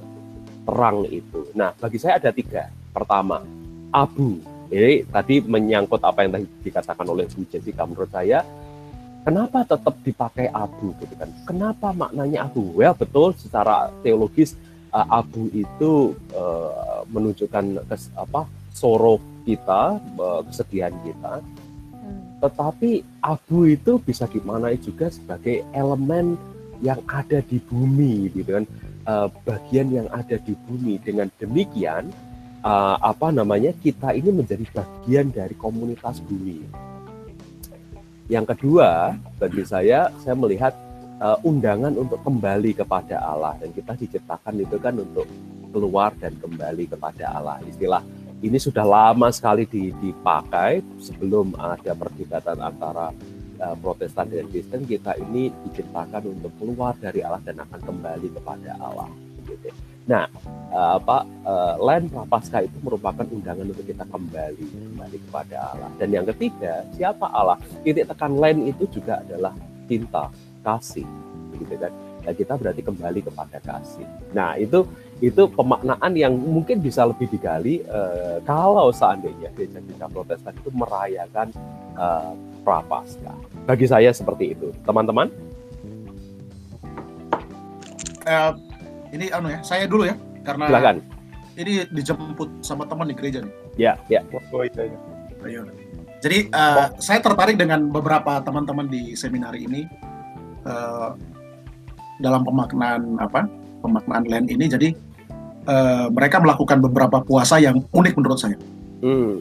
[0.63, 1.51] terang itu?
[1.59, 2.71] Nah, bagi saya ada tiga.
[2.95, 3.43] Pertama,
[3.91, 4.39] abu.
[4.71, 8.47] Ini tadi menyangkut apa yang tadi dikatakan oleh Bu Jessica menurut saya
[9.25, 11.31] kenapa tetap dipakai abu gitu kan?
[11.45, 12.73] Kenapa maknanya abu?
[12.73, 14.57] Well, betul secara teologis
[14.95, 21.43] uh, abu itu uh, menunjukkan kes, apa sorrow kita, uh, kesedihan kita.
[21.95, 22.21] Hmm.
[22.41, 22.91] Tetapi
[23.21, 26.39] abu itu bisa dimaknai juga sebagai elemen
[26.81, 28.65] yang ada di bumi, gitu kan,
[29.05, 30.97] uh, bagian yang ada di bumi.
[31.01, 32.09] Dengan demikian,
[32.65, 36.65] uh, apa namanya kita ini menjadi bagian dari komunitas bumi.
[38.31, 40.73] Yang kedua, bagi saya, saya melihat
[41.21, 45.27] uh, undangan untuk kembali kepada Allah dan kita diciptakan itu kan untuk
[45.71, 47.59] keluar dan kembali kepada Allah.
[47.67, 48.03] Istilah
[48.41, 53.13] ini sudah lama sekali dipakai sebelum ada perdebatan antara
[53.61, 54.89] uh, Protestan dan Kristen.
[54.89, 59.09] Kita ini diciptakan untuk keluar dari Allah dan akan kembali kepada Allah.
[59.47, 59.71] Gitu.
[60.09, 60.27] Nah,
[60.75, 65.91] uh, apa uh, land prapaskah itu merupakan undangan untuk kita kembali kembali kepada Allah.
[66.01, 67.61] Dan yang ketiga, siapa Allah?
[67.85, 69.55] Titik tekan land itu juga adalah
[69.87, 70.33] cinta
[70.65, 71.07] kasih
[71.61, 74.85] gitu kan dan kita berarti kembali kepada kasih nah itu
[75.21, 81.49] itu pemaknaan yang mungkin bisa lebih digali uh, kalau seandainya gereja-gereja Protestan itu merayakan
[81.97, 84.73] uh, prapaskah bagi saya seperti itu.
[84.85, 85.29] Teman-teman?
[88.29, 88.53] Uh,
[89.11, 90.97] ini anu ya saya dulu ya karena Silakan.
[91.57, 93.53] ini dijemput sama teman di gereja nih.
[93.77, 94.21] Ya ya.
[94.53, 95.63] Oh, iya, iya.
[96.21, 99.89] Jadi uh, saya tertarik dengan beberapa teman-teman di seminari ini
[100.69, 101.17] uh,
[102.21, 103.49] dalam pemaknaan apa
[103.81, 104.69] pemaknaan land ini.
[104.69, 104.89] Jadi
[105.65, 108.61] uh, mereka melakukan beberapa puasa yang unik menurut saya.
[109.01, 109.41] Hmm.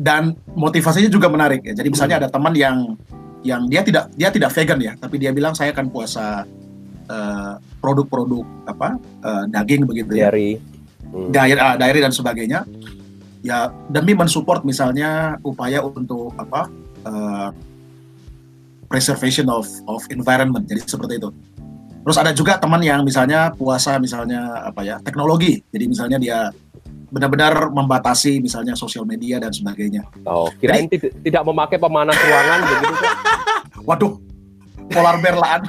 [0.00, 1.76] Dan motivasinya juga menarik ya.
[1.76, 2.22] Jadi misalnya hmm.
[2.24, 2.76] ada teman yang
[3.44, 6.44] yang dia tidak dia tidak vegan ya tapi dia bilang saya akan puasa
[7.10, 8.88] produk produk-produk apa
[9.26, 10.30] uh, daging begitu ya.
[10.30, 10.62] Dairy
[11.10, 11.28] hmm.
[11.34, 12.60] dairy, uh, dan sebagainya.
[13.40, 16.68] Ya demi mensupport misalnya upaya untuk apa
[17.08, 17.48] uh,
[18.86, 20.68] preservation of of environment.
[20.70, 21.34] Jadi seperti itu.
[22.00, 25.60] Terus ada juga teman yang misalnya puasa misalnya apa ya teknologi.
[25.72, 26.38] Jadi misalnya dia
[27.10, 32.94] benar-benar membatasi misalnya sosial media dan sebagainya oh kirain jadi, tidak memakai pemanas ruangan begitu
[33.88, 34.12] waduh
[34.90, 35.62] polar berlaan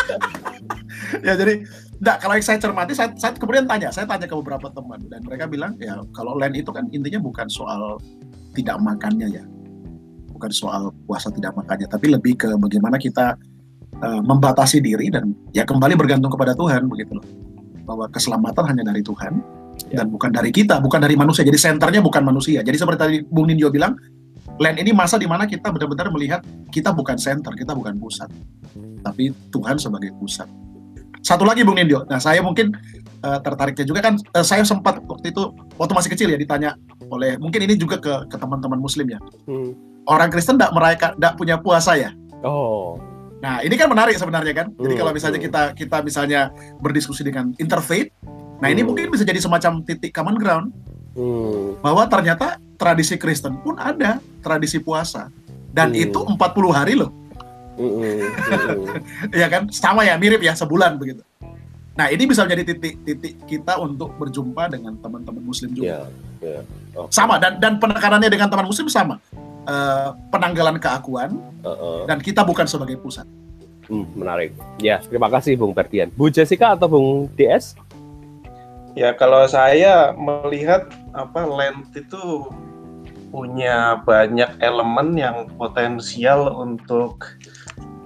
[1.26, 1.64] ya jadi
[2.00, 5.20] enggak kalau yang saya cermati saya, saya kemudian tanya saya tanya ke beberapa teman dan
[5.24, 8.00] mereka bilang ya kalau land itu kan intinya bukan soal
[8.54, 9.44] tidak makannya ya
[10.34, 13.38] bukan soal puasa tidak makannya, tapi lebih ke bagaimana kita
[14.02, 17.26] uh, membatasi diri dan ya kembali bergantung kepada Tuhan begitu loh.
[17.88, 19.38] Bahwa keselamatan hanya dari Tuhan.
[19.94, 21.46] Dan bukan dari kita, bukan dari manusia.
[21.46, 22.60] Jadi senternya bukan manusia.
[22.60, 23.94] Jadi seperti tadi Bung Ninjo bilang,
[24.60, 28.28] land ini masa di mana kita benar-benar melihat kita bukan center, kita bukan pusat,
[29.06, 30.50] tapi Tuhan sebagai pusat.
[31.24, 32.04] Satu lagi Bung Nindio.
[32.04, 32.76] Nah, saya mungkin
[33.24, 35.48] uh, tertariknya juga kan uh, saya sempat waktu itu
[35.80, 36.76] waktu masih kecil ya ditanya
[37.08, 39.22] oleh mungkin ini juga ke ke teman-teman muslim ya.
[39.48, 42.10] Hmm orang Kristen tidak merayakan, tidak punya puasa ya.
[42.44, 43.00] Oh.
[43.40, 44.66] Nah ini kan menarik sebenarnya kan.
[44.76, 45.46] Jadi hmm, kalau misalnya hmm.
[45.48, 46.40] kita kita misalnya
[46.80, 48.12] berdiskusi dengan interfaith,
[48.62, 48.88] nah ini hmm.
[48.88, 50.66] mungkin bisa jadi semacam titik common ground
[51.14, 51.82] hmm.
[51.82, 55.30] bahwa ternyata tradisi Kristen pun ada tradisi puasa
[55.74, 56.04] dan hmm.
[56.06, 56.38] itu 40
[56.70, 57.10] hari loh.
[57.74, 58.22] Hmm.
[59.40, 61.26] ya kan sama ya mirip ya sebulan begitu.
[61.94, 66.10] Nah ini bisa menjadi titik-titik kita untuk berjumpa dengan teman-teman Muslim juga.
[66.42, 66.62] Yeah, yeah.
[66.94, 67.10] Okay.
[67.10, 69.18] Sama dan dan penekanannya dengan teman Muslim sama
[69.66, 72.00] uh, penanggalan keakuan uh -uh.
[72.06, 73.26] dan kita bukan sebagai pusat.
[73.84, 74.56] Hmm, menarik.
[74.80, 76.08] Ya, terima kasih Bung Ferdian.
[76.14, 77.76] Bu Jessica atau Bung DS?
[78.94, 80.86] Ya, kalau saya melihat
[81.18, 82.46] apa Lent itu
[83.34, 87.26] punya banyak elemen yang potensial untuk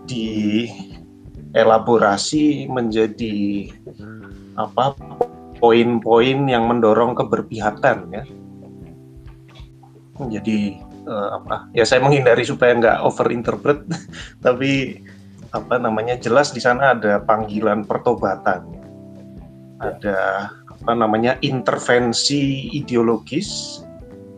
[0.09, 3.69] dielaborasi menjadi
[4.57, 4.97] apa
[5.61, 8.25] poin-poin yang mendorong keberpihakan ya.
[10.19, 13.81] Jadi uh, apa ya saya menghindari supaya nggak overinterpret
[14.45, 15.03] tapi
[15.53, 18.69] apa namanya jelas di sana ada panggilan pertobatan
[19.81, 20.53] ada
[20.89, 23.85] apa namanya intervensi ideologis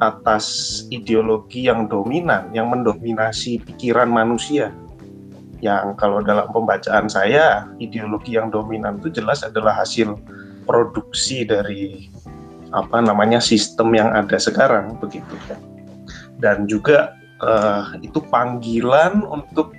[0.02, 4.74] atas ideologi yang dominan, yang mendominasi pikiran manusia.
[5.62, 10.18] Yang kalau dalam pembacaan saya, ideologi yang dominan itu jelas adalah hasil
[10.66, 12.10] produksi dari
[12.74, 15.38] apa namanya sistem yang ada sekarang begitu
[16.42, 17.14] dan juga
[17.46, 19.70] uh, itu panggilan untuk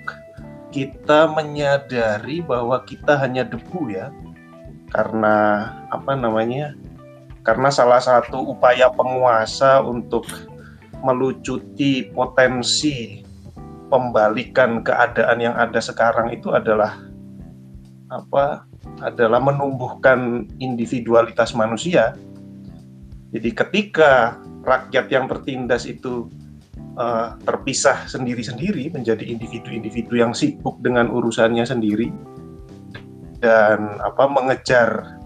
[0.72, 4.12] kita menyadari bahwa kita hanya debu ya
[4.92, 6.76] karena apa namanya
[7.42, 10.28] karena salah satu upaya penguasa untuk
[11.02, 13.26] melucuti potensi
[13.90, 17.02] pembalikan keadaan yang ada sekarang itu adalah
[18.14, 18.70] apa
[19.02, 22.14] adalah menumbuhkan individualitas manusia.
[23.32, 26.28] Jadi ketika rakyat yang tertindas itu
[27.00, 32.12] uh, terpisah sendiri-sendiri menjadi individu-individu yang sibuk dengan urusannya sendiri
[33.42, 35.18] dan apa mengejar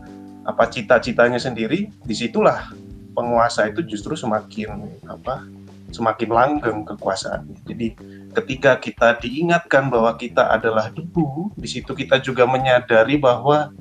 [0.47, 2.71] apa cita-citanya sendiri, di situlah
[3.11, 5.43] penguasa itu justru semakin apa
[5.91, 7.55] semakin langgeng kekuasaannya.
[7.67, 7.87] Jadi
[8.35, 13.71] ketika kita diingatkan bahwa kita adalah debu, di situ kita juga menyadari bahwa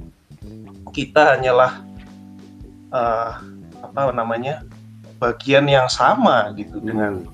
[0.94, 1.82] kita hanyalah
[2.94, 3.42] uh,
[3.82, 4.62] apa namanya
[5.18, 7.26] bagian yang sama gitu dengan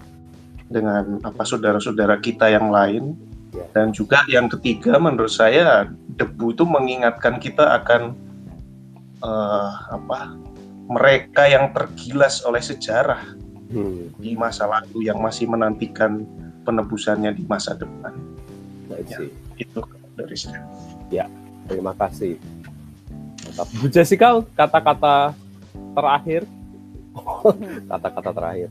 [0.70, 3.18] dengan apa saudara-saudara kita yang lain.
[3.74, 8.14] Dan juga yang ketiga menurut saya debu itu mengingatkan kita akan
[9.22, 10.38] uh, apa
[10.90, 13.22] mereka yang tergilas oleh sejarah
[13.70, 14.18] hmm.
[14.18, 16.26] di masa lalu yang masih menantikan
[16.66, 18.14] penebusannya di masa depan.
[19.06, 19.22] Ya,
[19.54, 19.80] itu
[20.18, 20.66] dari saya.
[21.08, 21.26] Ya,
[21.70, 22.36] terima kasih.
[23.46, 23.66] Mantap.
[23.78, 25.34] Bu Jessica, kata-kata
[25.94, 26.42] terakhir.
[27.90, 28.70] Kata-kata terakhir.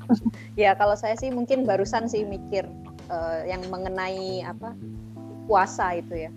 [0.55, 2.63] ya, kalau saya sih mungkin barusan sih mikir
[3.09, 4.73] uh, yang mengenai apa
[5.49, 6.31] puasa itu ya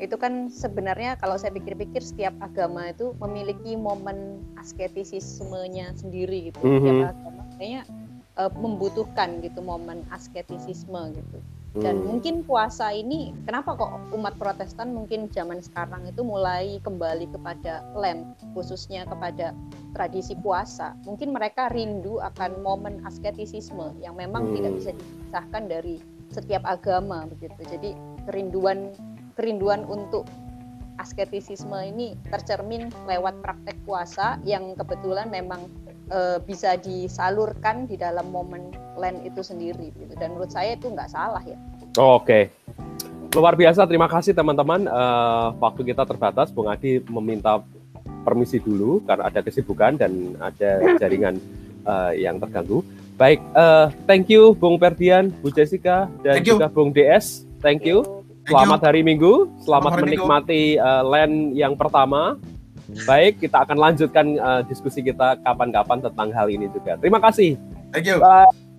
[0.00, 6.56] itu kan sebenarnya kalau saya pikir-pikir setiap agama itu memiliki momen asketisismenya sendiri gitu.
[6.64, 6.80] Mm -hmm.
[6.80, 7.82] Setiap agama kayaknya
[8.40, 11.38] uh, membutuhkan gitu momen asketisisme gitu.
[11.70, 12.06] Dan hmm.
[12.06, 18.34] mungkin puasa ini kenapa kok umat Protestan mungkin zaman sekarang itu mulai kembali kepada lem
[18.58, 19.54] khususnya kepada
[19.94, 20.98] tradisi puasa.
[21.06, 24.54] Mungkin mereka rindu akan momen asketisisme yang memang hmm.
[24.58, 25.96] tidak bisa dipisahkan dari
[26.34, 27.60] setiap agama begitu.
[27.70, 27.90] Jadi
[28.26, 28.90] kerinduan
[29.38, 30.26] kerinduan untuk
[30.98, 35.70] asketisisme ini tercermin lewat praktek puasa yang kebetulan memang
[36.10, 40.12] e, bisa disalurkan di dalam momen land itu sendiri gitu.
[40.18, 41.56] dan menurut saya itu nggak salah ya.
[41.96, 42.42] Oh, Oke, okay.
[43.34, 44.86] luar biasa terima kasih teman-teman.
[44.86, 47.58] Uh, waktu kita terbatas, Bung Adi meminta
[48.22, 51.40] permisi dulu karena ada kesibukan dan ada jaringan
[51.88, 52.84] uh, yang terganggu.
[53.16, 57.44] Baik, uh, thank you Bung Perdian, Bu Jessica dan juga Bung DS.
[57.60, 58.00] Thank you.
[58.48, 62.40] Selamat hari Minggu, selamat, selamat menikmati uh, land yang pertama.
[63.06, 66.98] Baik, kita akan lanjutkan uh, diskusi kita kapan-kapan tentang hal ini juga.
[66.98, 67.56] Terima kasih.
[67.90, 68.18] Thank you.
[68.22, 68.69] Bye.